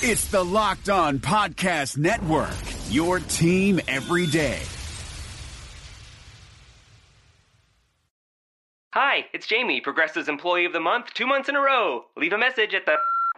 [0.00, 2.54] It's the Locked On Podcast Network,
[2.88, 4.60] your team every day.
[8.94, 12.04] Hi, it's Jamie, Progressive's Employee of the Month, two months in a row.
[12.16, 12.94] Leave a message at the.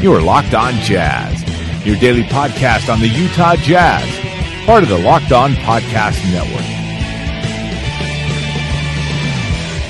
[0.00, 1.44] You are Locked On Jazz,
[1.86, 4.08] your daily podcast on the Utah Jazz,
[4.64, 6.64] part of the Locked On Podcast Network.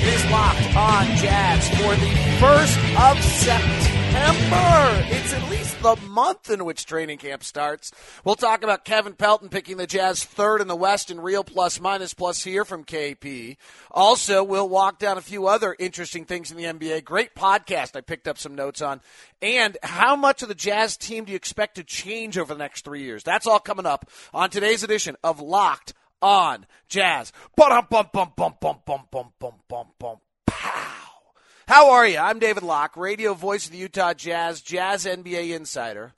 [0.01, 2.11] It is Locked On Jazz for the
[2.41, 4.00] 1st of September.
[4.13, 7.91] It's at least the month in which training camp starts.
[8.23, 11.79] We'll talk about Kevin Pelton picking the Jazz third in the West in real plus
[11.79, 13.57] minus plus here from KP.
[13.89, 17.03] Also, we'll walk down a few other interesting things in the NBA.
[17.03, 19.01] Great podcast I picked up some notes on.
[19.41, 22.83] And how much of the Jazz team do you expect to change over the next
[22.83, 23.23] three years?
[23.23, 27.31] That's all coming up on today's edition of Locked on Jazz.
[27.55, 30.17] Bum bum bum bum bum bum bum bum bum bum.
[31.71, 32.17] How are you?
[32.17, 36.11] I'm David Locke, radio voice of the Utah Jazz, Jazz NBA insider.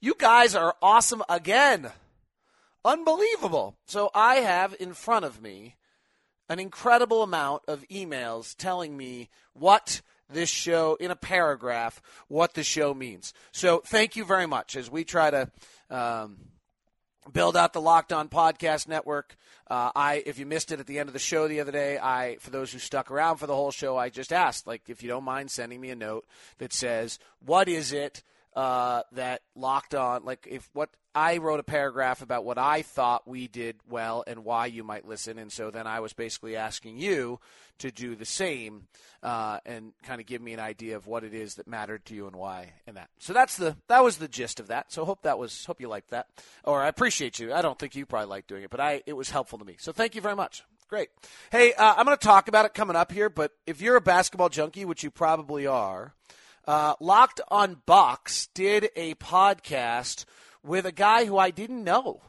[0.00, 1.90] You guys are awesome again.
[2.84, 3.74] Unbelievable.
[3.86, 5.74] So I have in front of me
[6.48, 10.00] an incredible amount of emails telling me what
[10.32, 13.34] this show, in a paragraph, what the show means.
[13.50, 15.50] So thank you very much as we try to.
[15.90, 16.36] Um,
[17.32, 19.36] build out the Locked On Podcast Network.
[19.68, 21.98] Uh, I, if you missed it at the end of the show the other day,
[21.98, 25.02] I, for those who stuck around for the whole show, I just asked, like, if
[25.02, 26.26] you don't mind sending me a note
[26.58, 28.22] that says, what is it
[28.54, 33.26] uh, that Locked On, like, if what I wrote a paragraph about what I thought
[33.26, 36.98] we did well and why you might listen, and so then I was basically asking
[36.98, 37.40] you
[37.78, 38.86] to do the same
[39.22, 42.14] uh, and kind of give me an idea of what it is that mattered to
[42.14, 43.10] you and why and that.
[43.18, 44.92] So that's the that was the gist of that.
[44.92, 46.26] So hope that was hope you liked that,
[46.64, 47.52] or I appreciate you.
[47.52, 49.76] I don't think you probably liked doing it, but I it was helpful to me.
[49.80, 50.62] So thank you very much.
[50.88, 51.08] Great.
[51.52, 54.00] Hey, uh, I'm going to talk about it coming up here, but if you're a
[54.00, 56.14] basketball junkie, which you probably are,
[56.66, 60.24] uh, Locked on Bucks did a podcast
[60.62, 62.22] with a guy who I didn't know.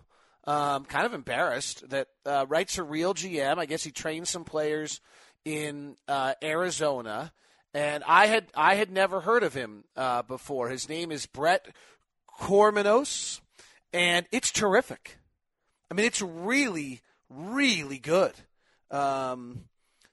[0.46, 3.60] Um, kind of embarrassed that uh, writes a RealGM.
[3.60, 5.00] I guess he trains some players
[5.46, 7.32] in uh, Arizona,
[7.76, 10.70] and I had I had never heard of him uh, before.
[10.70, 11.68] His name is Brett
[12.40, 13.40] Koremenos,
[13.94, 15.20] and it's terrific.
[15.92, 18.34] I mean, it's really really good.
[18.90, 19.66] Um,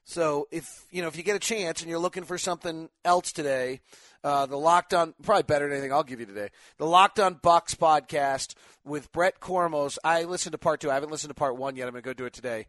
[0.09, 3.31] so if you know if you get a chance and you're looking for something else
[3.31, 3.79] today,
[4.23, 6.49] uh, the Locked On probably better than anything I'll give you today.
[6.79, 9.99] The Locked On Bucks podcast with Brett Koremenos.
[10.03, 10.89] I listened to part two.
[10.89, 11.87] I haven't listened to part one yet.
[11.87, 12.65] I'm going to go do it today.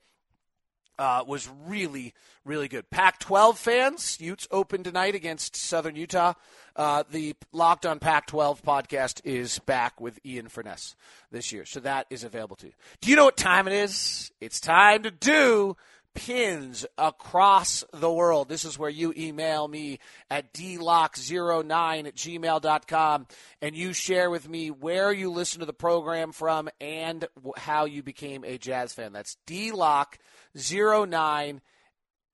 [0.98, 2.12] Uh, was really,
[2.44, 2.90] really good.
[2.90, 6.34] Pac 12 fans, Utes open tonight against Southern Utah.
[6.76, 10.94] Uh, the Locked on Pac 12 podcast is back with Ian Furness
[11.30, 11.64] this year.
[11.64, 12.72] So that is available to you.
[13.00, 14.30] Do you know what time it is?
[14.42, 15.78] It's time to do
[16.14, 18.48] pins across the world.
[18.48, 19.98] This is where you email me
[20.30, 23.26] at dlock09 at gmail.com
[23.62, 27.26] and you share with me where you listen to the program from and
[27.56, 29.12] how you became a jazz fan.
[29.12, 31.60] That's dlock09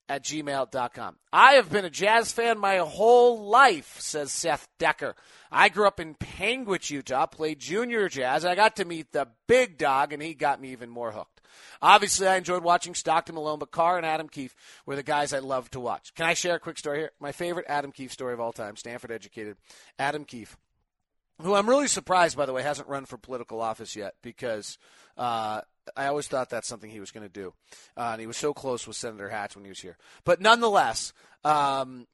[0.08, 1.16] at gmail.com.
[1.32, 5.14] I have been a jazz fan my whole life, says Seth Decker.
[5.50, 8.44] I grew up in Panguitch, Utah, played junior jazz.
[8.44, 11.35] I got to meet the big dog, and he got me even more hooked.
[11.80, 15.38] Obviously, I enjoyed watching Stockton Malone, but Carr and Adam Keefe were the guys I
[15.38, 16.14] loved to watch.
[16.14, 17.10] Can I share a quick story here?
[17.20, 19.56] My favorite Adam Keefe story of all time, Stanford educated
[19.98, 20.56] Adam Keefe,
[21.42, 24.78] who I'm really surprised, by the way, hasn't run for political office yet because
[25.16, 25.60] uh,
[25.96, 27.52] I always thought that's something he was going to do.
[27.96, 29.98] Uh, and he was so close with Senator Hatch when he was here.
[30.24, 31.12] But nonetheless,
[31.44, 32.06] um,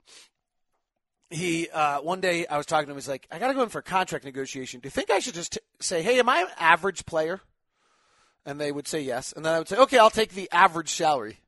[1.31, 2.97] he uh, one day I was talking to him.
[2.97, 4.81] He's like, "I got to go in for a contract negotiation.
[4.81, 7.40] Do you think I should just t- say, hey, am I an average player?"
[8.44, 10.90] And they would say yes, and then I would say, "Okay, I'll take the average
[10.90, 11.38] salary."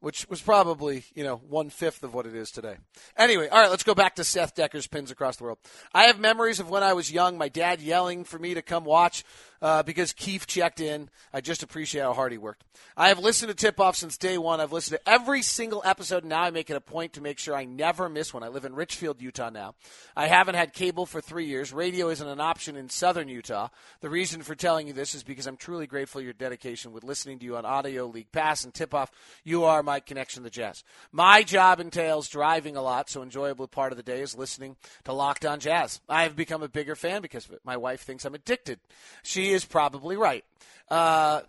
[0.00, 2.76] Which was probably, you know, one fifth of what it is today.
[3.16, 5.58] Anyway, all right, let's go back to Seth Decker's pins across the world.
[5.92, 8.84] I have memories of when I was young, my dad yelling for me to come
[8.84, 9.24] watch
[9.62, 11.08] uh, because Keefe checked in.
[11.32, 12.64] I just appreciate how hard he worked.
[12.96, 14.60] I have listened to Tip Off since day one.
[14.60, 16.22] I've listened to every single episode.
[16.24, 18.42] And now I make it a point to make sure I never miss one.
[18.42, 19.74] I live in Richfield, Utah now.
[20.16, 21.72] I haven't had cable for three years.
[21.72, 23.68] Radio isn't an option in southern Utah.
[24.00, 27.04] The reason for telling you this is because I'm truly grateful for your dedication with
[27.04, 29.10] listening to you on Audio League Pass and Tip Off.
[29.44, 30.82] You are my connection to the Jazz.
[31.12, 35.12] My job entails driving a lot, so enjoyable part of the day is listening to
[35.12, 36.00] Locked On Jazz.
[36.08, 37.60] I have become a bigger fan because of it.
[37.64, 38.80] My wife thinks I'm addicted.
[39.22, 40.44] She is probably right.
[40.88, 41.40] Uh,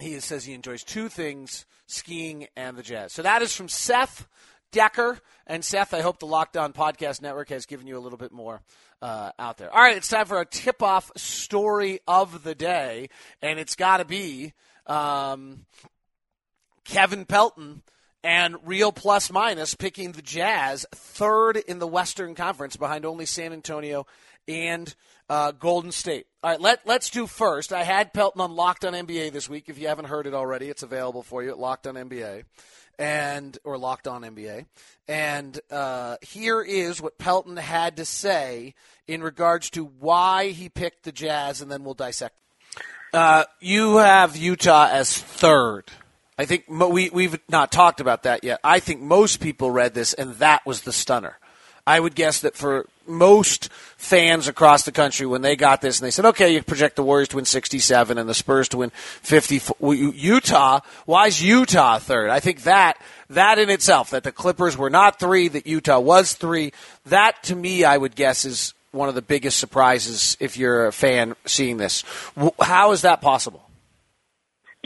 [0.00, 3.12] he says he enjoys two things skiing and the jazz.
[3.12, 4.26] So that is from Seth
[4.72, 5.18] Decker.
[5.46, 8.32] And Seth, I hope the Locked On Podcast Network has given you a little bit
[8.32, 8.60] more
[9.00, 9.72] uh, out there.
[9.72, 13.08] All right, it's time for our tip off story of the day.
[13.40, 14.52] And it's got to be
[14.86, 15.66] um,
[16.84, 17.82] Kevin Pelton
[18.22, 23.52] and Real Plus Minus picking the Jazz third in the Western Conference behind only San
[23.52, 24.06] Antonio
[24.48, 24.94] and
[25.28, 26.26] uh, Golden State.
[26.42, 27.72] All right, let, let's do first.
[27.72, 29.68] I had Pelton on Locked on NBA this week.
[29.68, 32.44] If you haven't heard it already, it's available for you at Locked on NBA
[32.98, 34.66] and or Locked on NBA.
[35.08, 38.74] And uh, here is what Pelton had to say
[39.06, 42.34] in regards to why he picked the Jazz, and then we'll dissect.
[43.12, 45.84] Uh, you have Utah as third.
[46.38, 48.60] I think mo- we we've not talked about that yet.
[48.62, 51.38] I think most people read this, and that was the stunner.
[51.86, 56.06] I would guess that for most fans across the country, when they got this and
[56.06, 58.90] they said, okay, you project the Warriors to win 67 and the Spurs to win
[58.90, 59.94] 54.
[59.94, 62.30] Utah, why is Utah third?
[62.30, 63.00] I think that,
[63.30, 66.72] that in itself, that the Clippers were not three, that Utah was three,
[67.06, 70.92] that to me, I would guess is one of the biggest surprises if you're a
[70.92, 72.02] fan seeing this.
[72.60, 73.66] How is that possible?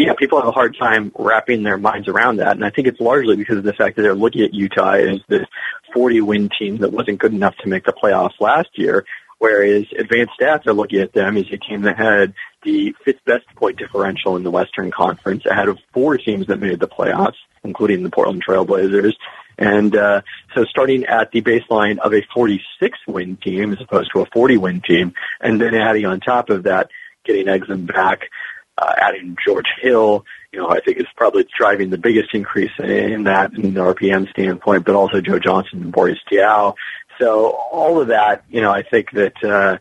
[0.00, 2.56] yeah, people have a hard time wrapping their minds around that.
[2.56, 5.20] And I think it's largely because of the fact that they're looking at Utah as
[5.29, 5.46] this
[5.92, 9.04] 40 win team that wasn't good enough to make the playoffs last year.
[9.38, 13.46] Whereas advanced stats are looking at them as a team that had the fifth best
[13.56, 18.02] point differential in the Western Conference ahead of four teams that made the playoffs, including
[18.02, 19.14] the Portland Trailblazers.
[19.56, 20.20] And uh,
[20.54, 24.58] so starting at the baseline of a 46 win team as opposed to a 40
[24.58, 26.90] win team, and then adding on top of that,
[27.25, 28.28] getting Exum back,
[28.76, 33.25] uh, adding George Hill, you know, I think is probably driving the biggest increase in
[33.25, 36.75] that in the RPM standpoint, but also Joe Johnson and Boris Diaw.
[37.19, 39.79] So all of that, you know, I think that, uh,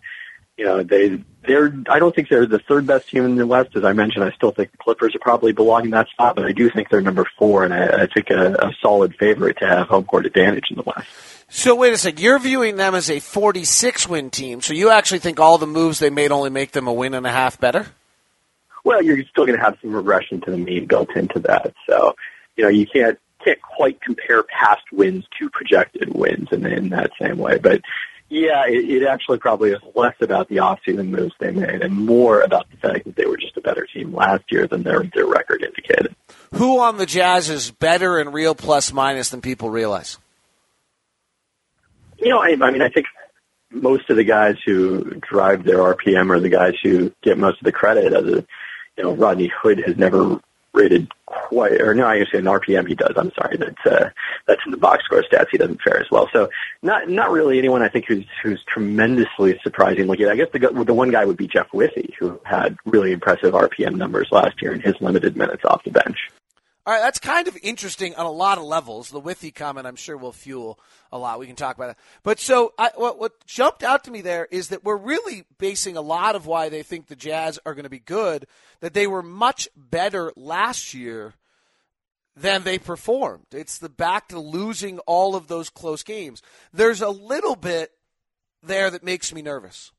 [0.58, 3.76] you know, they, they're, I don't think they're the third best team in the West.
[3.76, 6.52] As I mentioned, I still think the Clippers are probably belonging that spot, but I
[6.52, 9.88] do think they're number four and I, I think a, a solid favorite to have
[9.88, 11.08] home court advantage in the West.
[11.48, 12.20] So wait a second.
[12.20, 14.62] You're viewing them as a 46 win team.
[14.62, 17.26] So you actually think all the moves they made only make them a win and
[17.26, 17.88] a half better?
[18.90, 21.76] Well, you're still going to have some regression to the mean built into that.
[21.88, 22.16] So,
[22.58, 27.12] you know, you can't can't quite compare past wins to projected wins in, in that
[27.22, 27.60] same way.
[27.60, 27.82] But
[28.30, 32.42] yeah, it, it actually probably is less about the offseason moves they made and more
[32.42, 35.28] about the fact that they were just a better team last year than their their
[35.28, 36.16] record indicated.
[36.56, 40.18] Who on the Jazz is better in real plus minus than people realize?
[42.18, 43.06] You know, I, I mean, I think
[43.70, 47.66] most of the guys who drive their RPM are the guys who get most of
[47.66, 48.14] the credit.
[48.14, 48.46] As a,
[49.00, 50.40] you know, Rodney Hood has never
[50.74, 53.14] rated quite, or no, I guess in RPM he does.
[53.16, 54.10] I'm sorry, that's uh,
[54.46, 55.48] that's in the box score stats.
[55.52, 56.30] He doesn't fare as well.
[56.34, 56.50] So
[56.84, 60.08] not not really anyone I think who's who's tremendously surprising.
[60.08, 63.54] Looking, I guess the the one guy would be Jeff Withey, who had really impressive
[63.54, 66.30] RPM numbers last year in his limited minutes off the bench.
[66.90, 69.12] All right, that's kind of interesting on a lot of levels.
[69.12, 70.80] The Withey comment, I'm sure, will fuel
[71.12, 71.38] a lot.
[71.38, 71.98] We can talk about it.
[72.24, 75.98] But so, I, what, what jumped out to me there is that we're really basing
[75.98, 78.48] a lot of why they think the Jazz are going to be good,
[78.80, 81.36] that they were much better last year
[82.36, 83.46] than they performed.
[83.52, 86.42] It's the back to losing all of those close games.
[86.74, 87.92] There's a little bit
[88.64, 89.92] there that makes me nervous.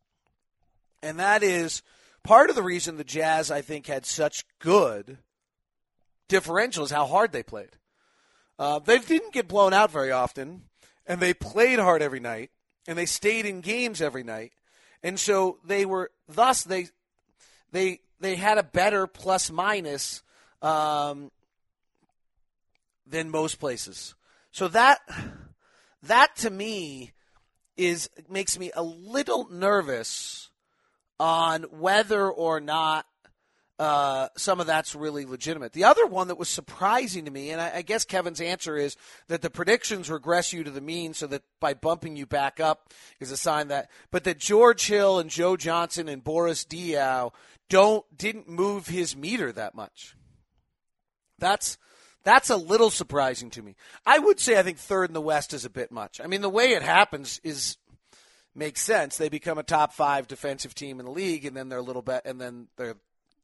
[1.05, 1.83] And that is
[2.25, 5.19] part of the reason the Jazz, I think, had such good–
[6.31, 7.77] differential is how hard they played.
[8.59, 10.63] Uh, they didn't get blown out very often,
[11.07, 12.51] and they played hard every night,
[12.87, 14.53] and they stayed in games every night,
[15.03, 16.89] and so they were thus they
[17.73, 20.23] they they had a better plus minus
[20.63, 21.31] um,
[23.07, 24.15] than most places.
[24.53, 25.01] So that
[26.03, 27.13] that to me
[27.77, 30.51] is makes me a little nervous
[31.19, 33.07] on whether or not
[33.81, 35.73] uh, some of that's really legitimate.
[35.73, 38.95] The other one that was surprising to me, and I, I, guess Kevin's answer is
[39.29, 42.93] that the predictions regress you to the mean, so that by bumping you back up
[43.21, 43.89] is a sign that.
[44.11, 47.31] But that George Hill and Joe Johnson and Boris Diaw
[47.71, 50.15] don't didn't move his meter that much.
[51.39, 51.79] That's
[52.23, 53.77] that's a little surprising to me.
[54.05, 56.21] I would say I think third in the West is a bit much.
[56.23, 57.79] I mean, the way it happens is
[58.55, 59.17] makes sense.
[59.17, 62.03] They become a top five defensive team in the league, and then they're a little
[62.03, 62.97] bit, and then they're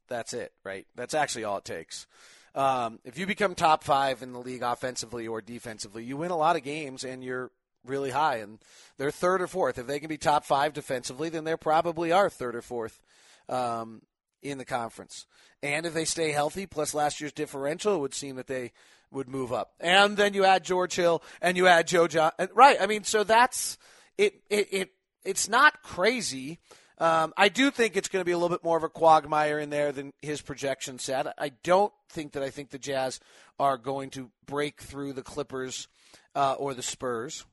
[0.07, 0.85] that's it, right?
[0.95, 2.07] That's actually all it takes.
[2.55, 6.37] Um, if you become top five in the league offensively or defensively, you win a
[6.37, 7.51] lot of games, and you're
[7.85, 8.59] really high, and
[8.97, 9.77] they're third or fourth.
[9.77, 12.99] If they can be top five defensively, then they probably are third or fourth
[13.47, 14.01] um,
[14.41, 15.25] in the conference.
[15.61, 18.71] And if they stay healthy, plus last year's differential, it would seem that they
[19.11, 19.73] would move up.
[19.79, 22.31] And then you add George Hill and you add Joe John.
[22.53, 22.77] Right.
[22.79, 23.77] I mean, so that's
[24.17, 24.41] it.
[24.49, 24.67] It.
[24.71, 24.91] it
[25.23, 26.59] it's not crazy.
[26.99, 29.59] Um, I do think it's going to be a little bit more of a quagmire
[29.59, 31.27] in there than his projection said.
[31.37, 33.19] I don't think that I think the Jazz
[33.59, 35.87] are going to break through the Clippers
[36.35, 37.45] uh, or the Spurs.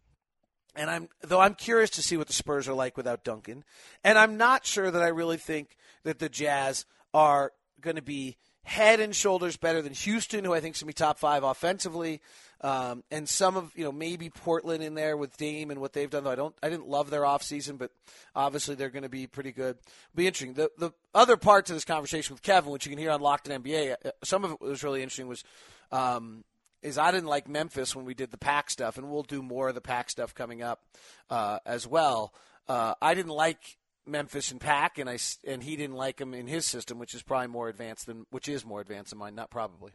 [0.76, 3.64] And I'm though I'm curious to see what the Spurs are like without Duncan.
[4.02, 8.36] And I'm not sure that I really think that the Jazz are going to be
[8.64, 11.44] head and shoulders better than Houston, who I think is going to be top five
[11.44, 12.20] offensively.
[12.64, 16.09] Um, and some of you know maybe Portland in there with Dame and what they've
[16.09, 16.25] done.
[16.25, 17.90] Though I don't, I didn't love their offseason, but
[18.35, 19.76] obviously they're going to be pretty good.
[19.76, 20.54] It'll be interesting.
[20.54, 23.50] The the other parts of this conversation with Kevin, which you can hear on Locked
[23.50, 25.28] On NBA, uh, some of it was really interesting.
[25.28, 25.44] Was
[25.92, 26.42] um,
[26.80, 29.68] is I didn't like Memphis when we did the pack stuff, and we'll do more
[29.68, 30.80] of the pack stuff coming up
[31.28, 32.33] uh, as well.
[32.66, 36.47] Uh, I didn't like Memphis and Pack, and I and he didn't like him in
[36.47, 39.50] his system, which is probably more advanced than which is more advanced than mine, not
[39.50, 39.92] probably.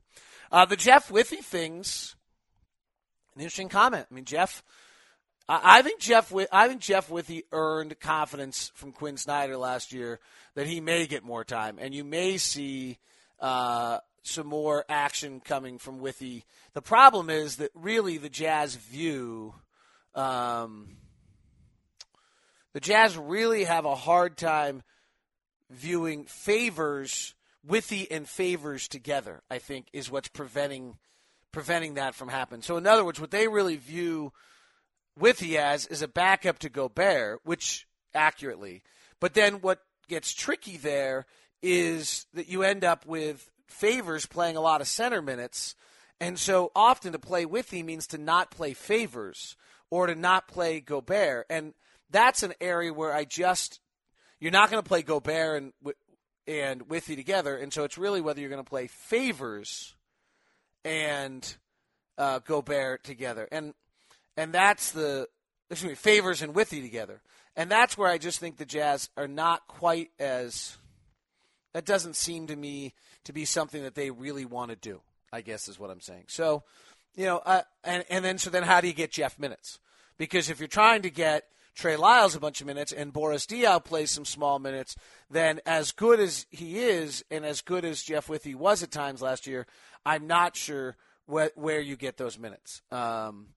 [0.52, 2.16] Uh, the Jeff Withey things,
[3.40, 4.06] an interesting comment.
[4.12, 4.64] I mean, Jeff,
[5.48, 10.20] I, I think Jeff, I think Jeff Withey earned confidence from Quin Snyder last year
[10.56, 12.98] that he may get more time, and you may see
[13.40, 16.44] uh, some more action coming from Withey.
[16.74, 19.56] The problem is that really the Jazz view.
[20.16, 20.98] Um,
[22.74, 24.84] the Jazz really have a hard time
[25.70, 29.44] viewing favors, Withey and favors together.
[29.50, 30.98] I think is what's preventing
[31.52, 32.62] preventing that from happening.
[32.62, 34.32] So in other words, what they really view
[35.18, 38.84] Withey as is a backup to Gobert, which accurately.
[39.20, 41.26] But then what gets tricky there
[41.62, 45.76] is that you end up with favors playing a lot of center minutes.
[46.22, 49.56] And so often to play Withey means to not play favors
[49.90, 51.46] or to not play Gobert.
[51.50, 51.74] And
[52.10, 53.80] that's an area where I just
[54.40, 55.74] you're not going to play Gobert and
[56.48, 59.94] and Withey together, and so it's really whether you're going to play Favors
[60.90, 61.56] and
[62.18, 63.74] uh, Gobert together, and
[64.36, 65.28] and that's the
[65.70, 67.22] excuse me Favors and Withey together,
[67.56, 70.78] and that's where I just think the Jazz are not quite as
[71.74, 75.02] that doesn't seem to me to be something that they really want to do.
[75.32, 76.26] I guess is what I'm saying.
[76.28, 76.64] So,
[77.16, 79.78] you know, uh, and and then so then how do you get Jeff minutes?
[80.18, 81.44] Because if you're trying to get
[81.76, 84.96] Trey Lyles a bunch of minutes and Boris Diaw plays some small minutes,
[85.30, 89.22] then as good as he is and as good as Jeff Withey was at times
[89.22, 89.66] last year,
[90.06, 90.98] I'm not sure
[91.32, 92.82] wh- where you get those minutes.
[92.92, 93.48] Um,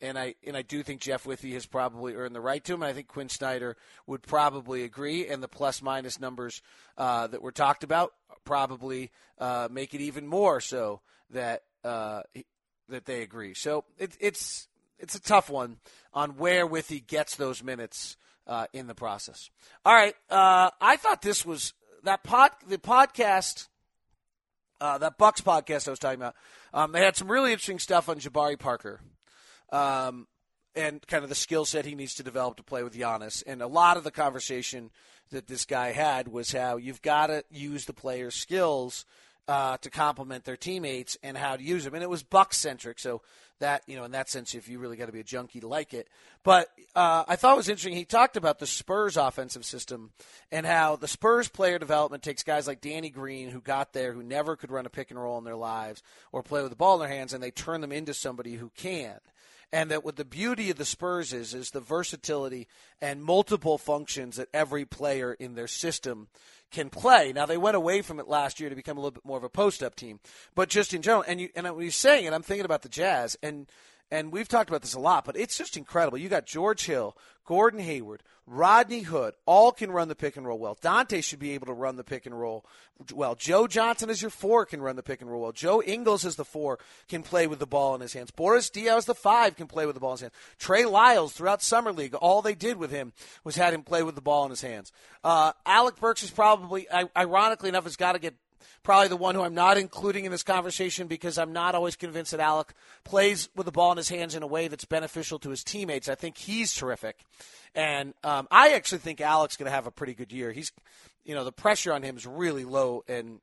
[0.00, 2.82] and I and I do think Jeff Withey has probably earned the right to him.
[2.82, 6.62] I think Quin Snyder would probably agree, and the plus minus numbers
[6.96, 8.12] uh, that were talked about
[8.44, 11.00] probably uh, make it even more so
[11.30, 12.22] that uh,
[12.88, 13.54] that they agree.
[13.54, 15.78] So it, it's it's a tough one
[16.12, 19.50] on where he gets those minutes uh, in the process.
[19.84, 21.74] All right, uh, I thought this was
[22.04, 23.68] that pod the podcast.
[24.80, 26.36] Uh, that Bucks podcast I was talking about,
[26.72, 29.00] um, they had some really interesting stuff on Jabari Parker,
[29.72, 30.28] um,
[30.76, 33.42] and kind of the skill set he needs to develop to play with Giannis.
[33.44, 34.92] And a lot of the conversation
[35.30, 39.04] that this guy had was how you've got to use the player's skills
[39.48, 41.94] uh, to complement their teammates and how to use them.
[41.94, 43.22] And it was Buck centric, so
[43.60, 45.66] that you know in that sense if you really got to be a junkie to
[45.66, 46.08] like it
[46.44, 50.10] but uh, i thought it was interesting he talked about the spurs offensive system
[50.52, 54.22] and how the spurs player development takes guys like danny green who got there who
[54.22, 56.02] never could run a pick and roll in their lives
[56.32, 58.70] or play with the ball in their hands and they turn them into somebody who
[58.76, 59.18] can
[59.72, 62.66] and that what the beauty of the Spurs is is the versatility
[63.00, 66.28] and multiple functions that every player in their system
[66.70, 67.32] can play.
[67.32, 69.44] Now they went away from it last year to become a little bit more of
[69.44, 70.20] a post up team,
[70.54, 72.88] but just in general, and you and when you're saying it, I'm thinking about the
[72.88, 73.66] Jazz and
[74.10, 76.18] and we've talked about this a lot, but it's just incredible.
[76.18, 80.58] You got George Hill, Gordon Hayward, Rodney Hood, all can run the pick and roll
[80.58, 80.78] well.
[80.80, 82.64] Dante should be able to run the pick and roll
[83.14, 83.34] well.
[83.34, 85.52] Joe Johnson as your four can run the pick and roll well.
[85.52, 88.30] Joe Ingles as the four can play with the ball in his hands.
[88.30, 90.34] Boris Diaw as the five can play with the ball in his hands.
[90.58, 93.12] Trey Lyles throughout summer league, all they did with him
[93.44, 94.90] was had him play with the ball in his hands.
[95.22, 96.86] Uh, Alec Burks is probably,
[97.16, 98.34] ironically enough, has got to get
[98.82, 102.32] probably the one who I'm not including in this conversation because I'm not always convinced
[102.32, 102.74] that Alec
[103.04, 106.08] plays with the ball in his hands in a way that's beneficial to his teammates.
[106.08, 107.24] I think he's terrific.
[107.74, 110.52] And um, I actually think Alec's going to have a pretty good year.
[110.52, 110.72] He's,
[111.24, 113.40] you know, the pressure on him is really low and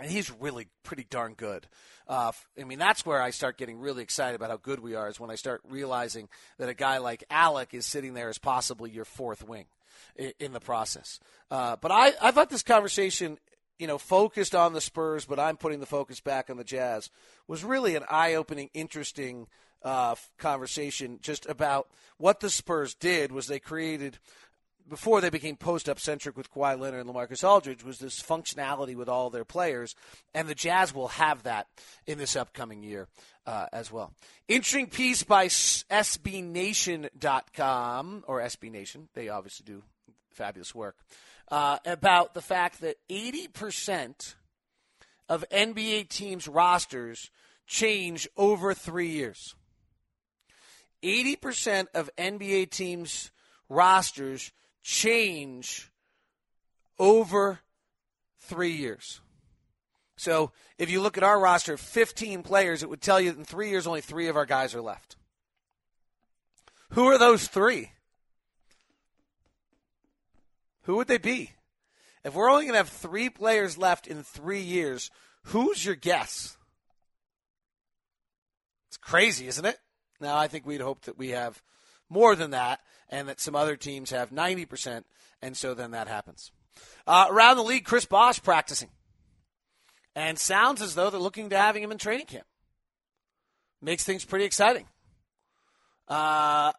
[0.00, 1.66] and he's really pretty darn good.
[2.06, 5.08] Uh, I mean, that's where I start getting really excited about how good we are.
[5.08, 8.90] Is when I start realizing that a guy like Alec is sitting there as possibly
[8.90, 9.66] your fourth wing
[10.38, 11.20] in, the process.
[11.50, 13.38] Uh, but I, I thought this conversation,
[13.78, 17.10] you know, focused on the Spurs, but I'm putting the focus back on the Jazz,
[17.46, 19.46] was really an eye-opening, interesting
[19.82, 23.30] uh, conversation just about what the Spurs did.
[23.30, 24.18] Was they created
[24.88, 28.96] before they became post up centric with Kawhi Leonard and Lamarcus Aldridge was this functionality
[28.96, 29.94] with all their players,
[30.34, 31.66] and the Jazz will have that
[32.06, 33.08] in this upcoming year
[33.46, 34.12] uh, as well.
[34.48, 37.04] Interesting piece by SBNation.com
[38.26, 39.08] or SB Nation.
[39.14, 39.82] They obviously do
[40.30, 40.96] fabulous work
[41.50, 44.34] uh, about the fact that 80%
[45.28, 47.30] of NBA teams' rosters
[47.66, 49.54] change over three years.
[51.02, 53.30] 80% of NBA teams'
[53.68, 54.52] rosters
[54.82, 55.90] change
[56.98, 57.60] over
[58.40, 59.20] three years.
[60.16, 63.38] So if you look at our roster of 15 players, it would tell you that
[63.38, 65.16] in three years, only three of our guys are left.
[66.90, 67.92] Who are those three?
[70.88, 71.52] Who would they be?
[72.24, 75.10] If we're only going to have three players left in three years,
[75.44, 76.56] who's your guess?
[78.88, 79.76] It's crazy, isn't it?
[80.18, 81.62] Now, I think we'd hope that we have
[82.08, 82.80] more than that
[83.10, 85.04] and that some other teams have 90%,
[85.42, 86.52] and so then that happens.
[87.06, 88.88] Uh, around the league, Chris Bosh practicing.
[90.16, 92.46] And sounds as though they're looking to having him in training camp.
[93.82, 94.86] Makes things pretty exciting.
[96.08, 96.72] Uh,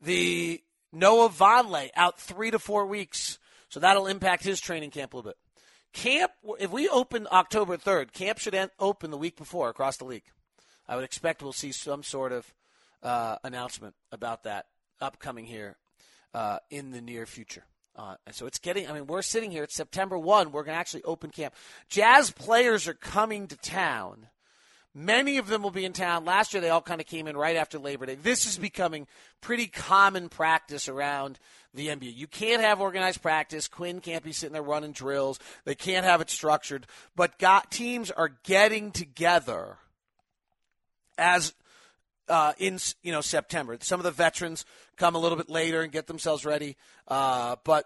[0.00, 0.62] the
[0.98, 3.38] Noah Vonleh out three to four weeks,
[3.68, 5.38] so that'll impact his training camp a little bit.
[5.92, 10.24] Camp, if we open October 3rd, camp should open the week before across the league.
[10.88, 12.54] I would expect we'll see some sort of
[13.02, 14.66] uh, announcement about that
[15.00, 15.76] upcoming here
[16.34, 17.64] uh, in the near future.
[17.96, 20.52] Uh, and so it's getting, I mean, we're sitting here, it's September 1.
[20.52, 21.54] We're going to actually open camp.
[21.88, 24.28] Jazz players are coming to town.
[24.98, 26.24] Many of them will be in town.
[26.24, 28.14] Last year, they all kind of came in right after Labor Day.
[28.14, 29.06] This is becoming
[29.42, 31.38] pretty common practice around
[31.74, 32.16] the NBA.
[32.16, 33.68] You can't have organized practice.
[33.68, 35.38] Quin can't be sitting there running drills.
[35.66, 36.86] They can't have it structured.
[37.14, 39.76] But got, teams are getting together
[41.18, 41.52] as
[42.30, 43.76] uh, in you know September.
[43.82, 44.64] Some of the veterans
[44.96, 46.74] come a little bit later and get themselves ready,
[47.06, 47.84] uh, but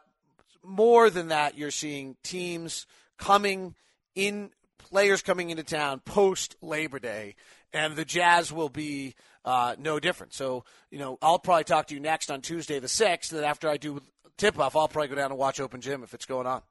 [0.63, 2.87] more than that, you're seeing teams
[3.19, 3.75] coming
[4.15, 4.51] in,
[4.89, 7.37] players coming into town post Labor Day,
[7.73, 10.35] and the Jazz will be uh, no different.
[10.35, 13.31] So you know, I'll probably talk to you next on Tuesday the sixth.
[13.31, 14.01] That after I do
[14.37, 16.63] tip off, I'll probably go down and watch Open Gym if it's going on,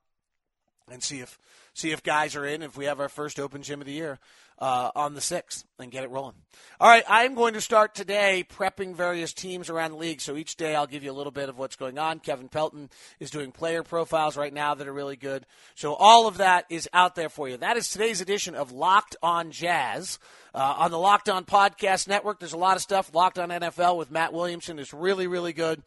[0.91, 1.37] and see if
[1.73, 2.61] see if guys are in.
[2.61, 4.19] If we have our first Open Gym of the year,
[4.59, 6.35] uh, on the 6th and get it rolling.
[6.79, 10.21] All right, I'm going to start today prepping various teams around the league.
[10.21, 12.19] So each day I'll give you a little bit of what's going on.
[12.19, 15.45] Kevin Pelton is doing player profiles right now that are really good.
[15.75, 17.57] So all of that is out there for you.
[17.57, 20.19] That is today's edition of Locked on Jazz.
[20.53, 23.13] Uh, on the Locked On Podcast Network, there's a lot of stuff.
[23.13, 25.83] Locked on NFL with Matt Williamson is really, really good.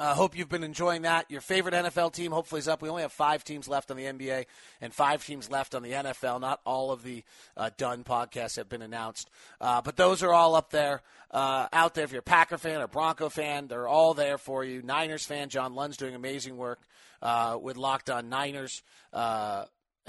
[0.00, 1.30] I uh, hope you've been enjoying that.
[1.30, 2.80] Your favorite NFL team hopefully is up.
[2.80, 4.46] We only have five teams left on the NBA
[4.80, 6.40] and five teams left on the NFL.
[6.40, 7.22] Not all of the
[7.54, 9.28] uh, done podcasts have been announced,
[9.60, 12.04] uh, but those are all up there, uh, out there.
[12.04, 14.80] If you're a Packer fan or Bronco fan, they're all there for you.
[14.80, 16.80] Niners fan, John Lund's doing amazing work
[17.20, 18.82] uh, with Locked On Niners.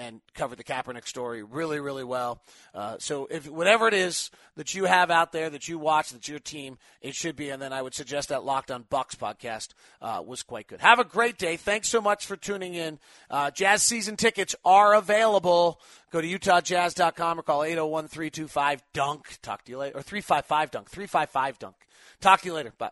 [0.02, 2.42] And covered the Kaepernick story really, really well.
[2.74, 6.28] Uh, so, if whatever it is that you have out there that you watch, that
[6.28, 7.50] your team, it should be.
[7.50, 9.70] And then I would suggest that Locked On Bucks podcast
[10.02, 10.82] uh, was quite good.
[10.82, 11.56] Have a great day.
[11.56, 12.98] Thanks so much for tuning in.
[13.30, 15.80] Uh, Jazz season tickets are available.
[16.12, 19.38] Go to UtahJazz.com or call 801 325 Dunk.
[19.42, 20.00] Talk to you later.
[20.00, 20.90] Or 355 Dunk.
[20.90, 21.76] 355 Dunk.
[22.20, 22.74] Talk to you later.
[22.78, 22.92] Bye.